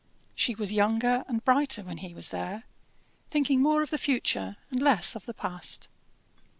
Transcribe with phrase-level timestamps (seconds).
[0.33, 2.63] She was younger and brighter when he was there,
[3.29, 5.89] thinking more of the future and less of the past.